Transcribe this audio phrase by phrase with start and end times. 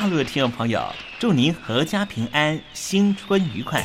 [0.00, 0.80] 大陆的听众朋友，
[1.18, 3.84] 祝您阖家平安，新春愉快！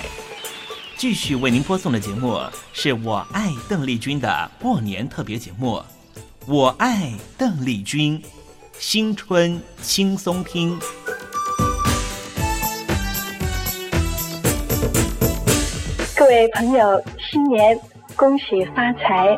[0.95, 2.39] 继续为您播送的节目
[2.71, 5.77] 是我爱邓丽君的过年特别节目
[6.45, 8.21] 《我爱邓丽君》，
[8.73, 10.77] 新春轻松听。
[16.15, 17.75] 各位朋友，新年
[18.15, 19.29] 恭喜发财！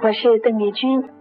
[0.00, 1.15] 我是邓丽君。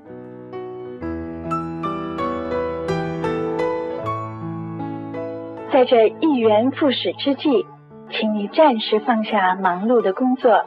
[5.76, 7.66] 在这一元复始之际，
[8.10, 10.64] 请你暂时放下忙碌的工作，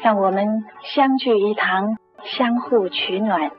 [0.00, 3.50] 让我们相聚一堂，相互取暖。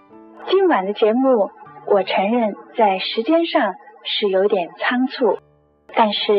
[0.48, 1.52] 今晚的节目，
[1.86, 3.76] 我承认在时间上
[4.06, 5.38] 是有点仓促，
[5.94, 6.34] 但是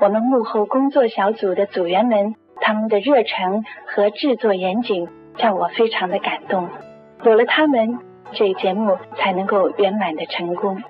[0.00, 5.06] 我们幕后工作小组的组员们，他们的热忱和制作严谨，
[5.38, 6.70] 让我非常的感动。
[7.22, 8.00] 有了他们，
[8.32, 10.82] 这节目才能够圆满的成功。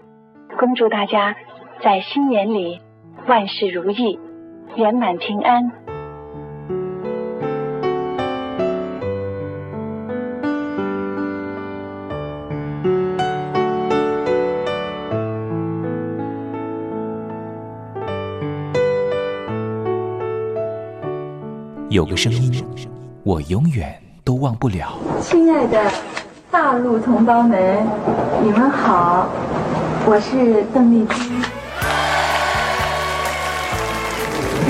[0.56, 1.36] 恭祝大家
[1.78, 2.80] 在新年里！
[3.28, 4.18] 万事如意，
[4.76, 5.62] 圆满平安。
[21.90, 22.64] 有个声音，
[23.22, 24.94] 我永远都忘不了。
[25.20, 25.88] 亲爱的
[26.50, 27.86] 大陆同胞们，
[28.42, 29.28] 你们好，
[30.06, 31.41] 我是邓丽君。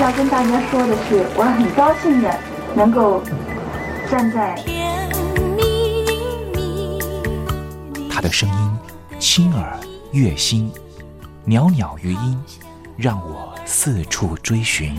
[0.03, 2.37] 要跟大家说的是，我很高兴的
[2.75, 3.23] 能够
[4.11, 4.53] 站在。
[8.11, 9.79] 他的声音，轻耳
[10.11, 10.69] 悦心，
[11.45, 12.37] 袅袅余音，
[12.97, 14.93] 让我四处追寻。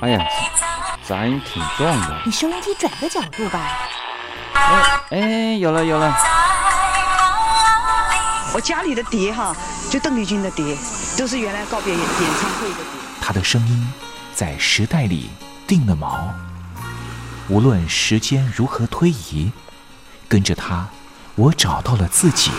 [0.00, 0.18] 哎呀，
[1.06, 2.22] 咱挺壮的。
[2.26, 3.78] 你收音机转个角度吧。
[4.54, 4.72] 哎
[5.12, 5.18] 哎，
[5.54, 6.12] 有了有了。
[8.52, 9.54] 我家里的碟哈，
[9.88, 10.76] 就邓丽君的碟。
[11.20, 12.76] 就是原来告别演演唱会的。
[13.20, 13.86] 他的声音
[14.34, 15.26] 在时代里
[15.66, 16.18] 定了锚，
[17.52, 19.52] 无论时间如何推移，
[20.30, 20.88] 跟着他，
[21.34, 22.50] 我找到了自己。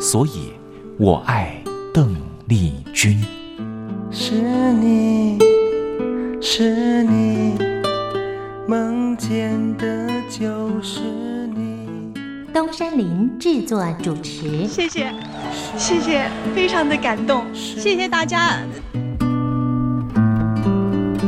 [0.00, 0.52] 所以
[0.98, 1.62] 我爱
[1.94, 2.16] 邓
[2.48, 3.24] 丽君。
[4.10, 4.32] 是
[4.72, 5.38] 你
[6.42, 7.56] 是你
[8.66, 10.42] 梦见的就
[10.82, 11.29] 是。
[12.52, 15.06] 东山林制作主持，谢谢，
[15.76, 18.58] 谢谢，非常的感动，谢谢大家。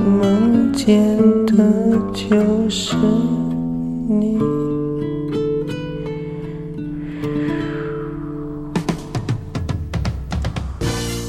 [0.04, 1.16] 梦见
[1.46, 1.64] 的
[2.12, 2.96] 就是
[4.08, 4.36] 你。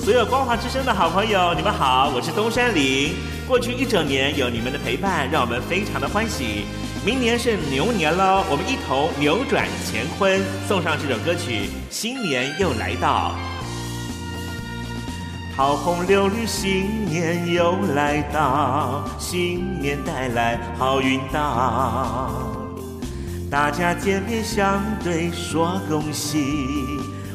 [0.04, 3.14] 所有《光华之声》的好朋友，你们好，我是东山林。
[3.48, 6.66] 过去一整年有你们的陪伴，让我们非常的欢喜。
[7.06, 11.68] 明年是牛年喽，我们一同扭转乾坤，送上这首歌曲。
[11.90, 13.36] 新年又来到，
[15.54, 22.48] 桃红柳绿，新年又来到，新年带来好运到。
[23.52, 26.40] 大家见面相对说恭喜，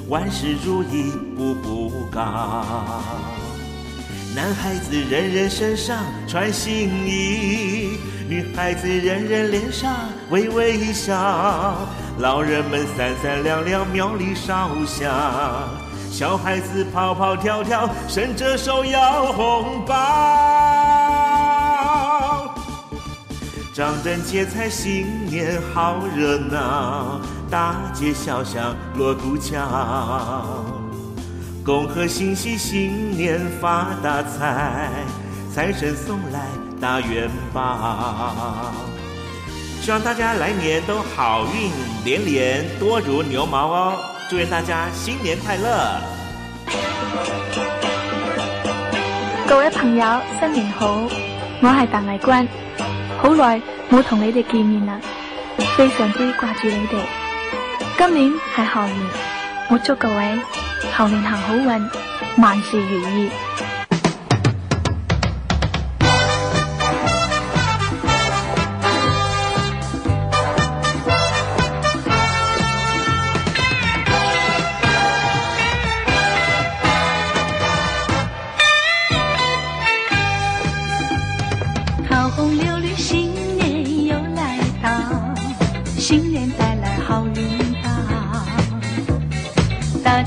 [0.08, 2.64] 万事如意步步高。
[4.34, 7.98] 男孩子人人身上穿新衣。
[8.28, 9.90] 女孩子人人脸上
[10.28, 11.14] 微微笑，
[12.18, 15.10] 老人们三三两两庙里烧香，
[16.10, 22.54] 小孩子跑跑跳跳伸着手要红包，
[23.72, 29.56] 张灯结彩新年好热闹，大街小巷锣鼓敲，
[31.64, 34.90] 恭贺新禧新年发大财，
[35.50, 36.57] 财神送来。
[36.80, 37.76] 大愿宝，
[39.82, 41.70] 希望大家来年都好运
[42.04, 43.92] 连连，多如牛毛哦！
[44.30, 46.00] 祝愿大家新年快乐！
[49.48, 51.02] 各位朋友，新年好！
[51.60, 52.48] 我系邓丽君，
[53.20, 53.60] 好耐
[53.90, 55.00] 冇同你哋见面啦，
[55.76, 57.00] 非常之挂住你哋。
[57.96, 59.10] 今年系猴年，
[59.70, 60.38] 我祝各位
[60.94, 61.66] 猴年行好运，
[62.36, 63.28] 万事如意！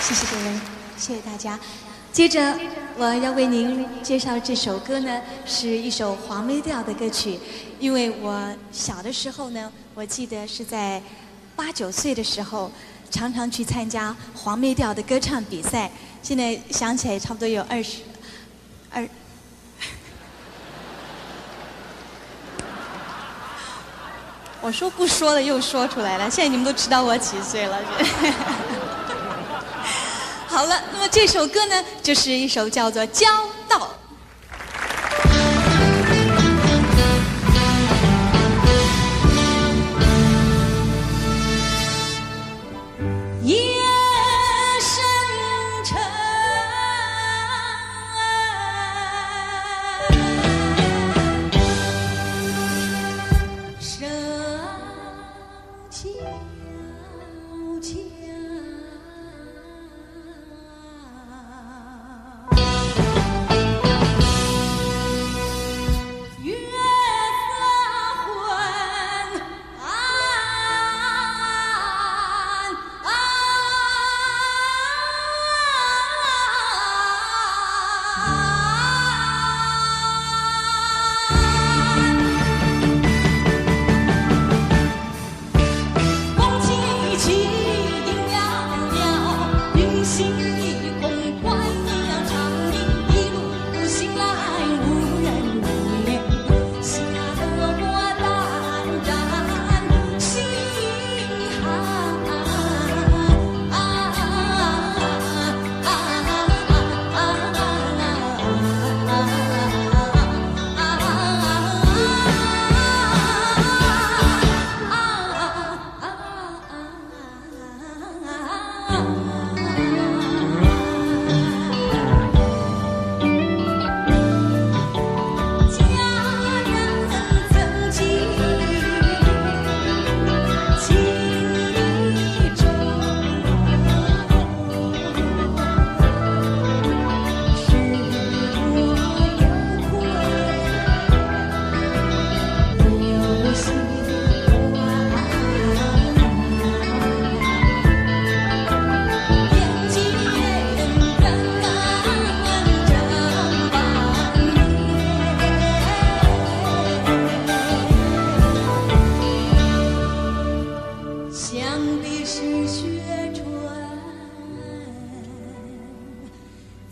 [0.08, 0.44] 谢谢各位，
[0.96, 1.58] 谢谢大家。
[2.14, 2.58] 接着
[2.96, 7.38] 我要为您介绍这首歌呢，是一首黄梅调的歌曲。
[7.78, 11.02] 因为我小的时候呢，我记得是在
[11.54, 12.72] 八九岁的时候，
[13.10, 15.90] 常常去参加黄梅调的歌唱比赛。
[16.22, 17.98] 现在想起来，差不多有二十
[18.88, 19.06] 二。
[24.62, 26.30] 我说不说了，又说出来了。
[26.30, 27.78] 现在你们都知道我几岁了。
[30.58, 33.28] 好了，那么这首歌呢，就是一首叫做《娇》。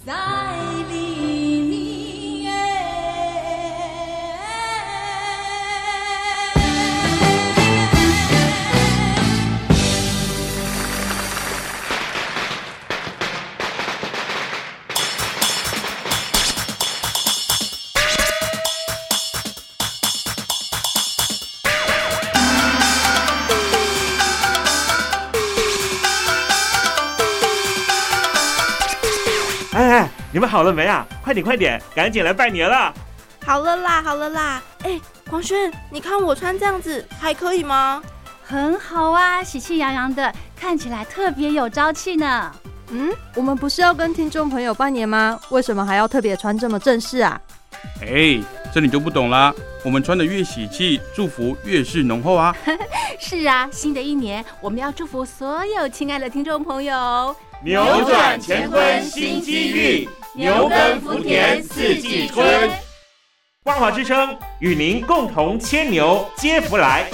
[0.07, 0.46] Side.
[30.47, 31.07] 好了没啊？
[31.23, 32.93] 快点快点，赶紧来拜年啦！
[33.45, 34.63] 好了啦，好了啦！
[34.85, 35.01] 哎，
[35.31, 38.03] 黄轩，你看我穿这样子还可以吗？
[38.43, 42.51] 很好啊，喜气洋洋的，看起来特别有朝气呢。
[42.91, 45.39] 嗯，我们不是要跟听众朋友拜年吗？
[45.51, 47.41] 为什么还要特别穿这么正式啊？
[48.01, 48.41] 哎，
[48.73, 49.53] 这你就不懂啦。
[49.85, 52.55] 我们穿的越喜气，祝福越是浓厚啊。
[53.19, 57.35] 是啊，新的一年我们要祝福所有亲爱的听众朋友，
[57.65, 60.26] 扭转乾坤，新机遇。
[60.37, 62.71] 牛耕福田四季春，
[63.65, 67.07] 万华之声与您共同牵牛接福来。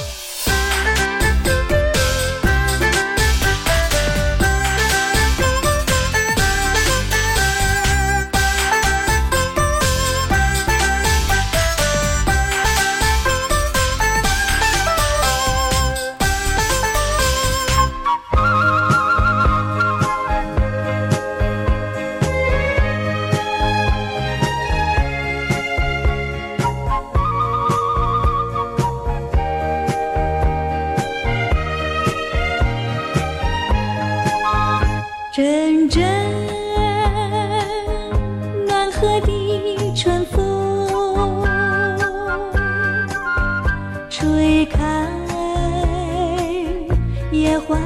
[47.66, 47.76] 花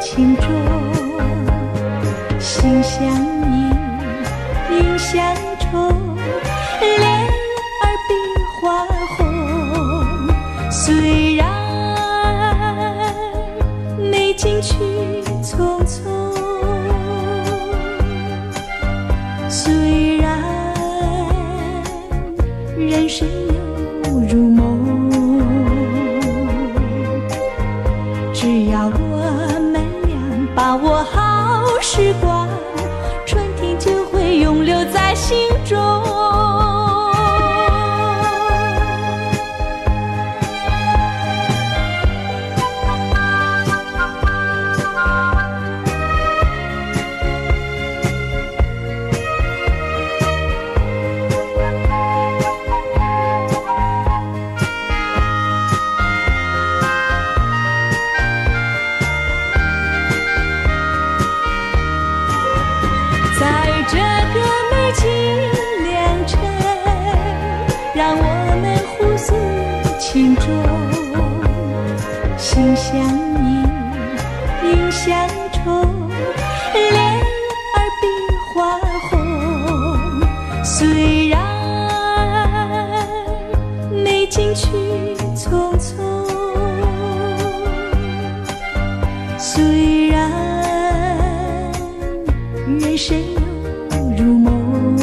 [0.00, 0.49] 情衷，
[2.40, 3.27] 心相。
[30.88, 32.49] 过好时光，
[33.26, 36.38] 春天就会永留在心中。
[89.38, 90.28] 虽然
[92.66, 93.16] 人生
[94.16, 94.97] 如梦，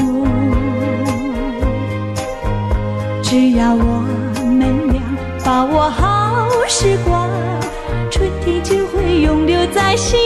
[3.24, 4.04] 只要我
[4.44, 5.02] 们俩
[5.46, 7.30] 把握好时光，
[8.12, 10.25] 春天就会永留在心。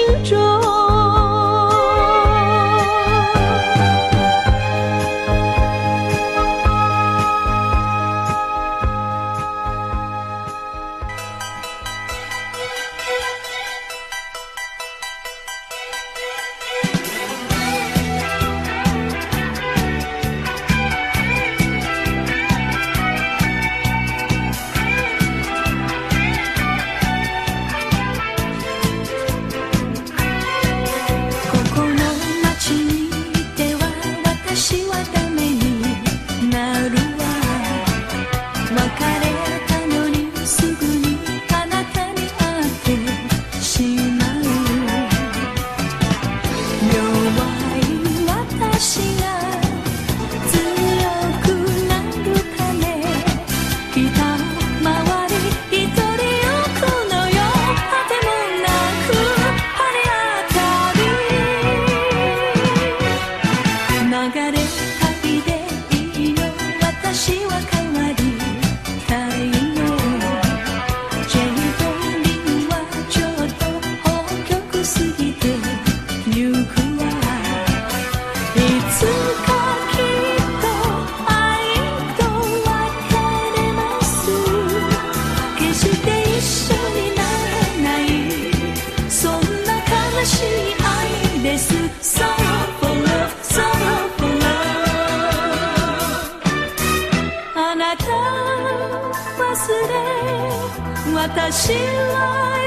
[101.35, 101.75] 他醒
[102.13, 102.58] 来。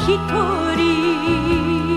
[0.06, 0.17] 一
[0.76, 1.92] 人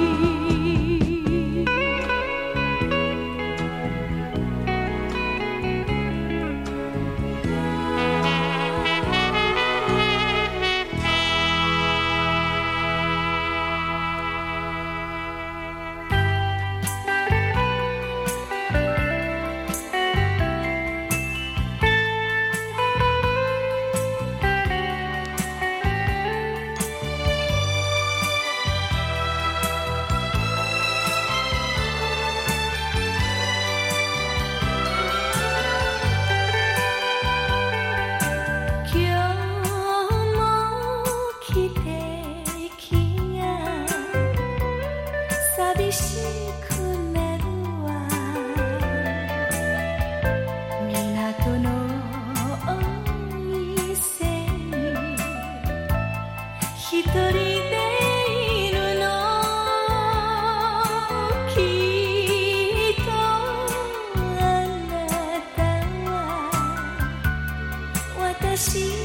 [68.60, 68.97] see